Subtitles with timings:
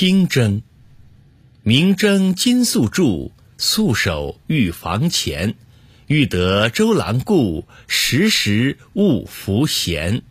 [0.00, 0.62] 清蒸，
[1.62, 5.56] 明蒸金粟柱，素手御房前。
[6.06, 10.22] 欲得周郎顾，时时勿拂弦。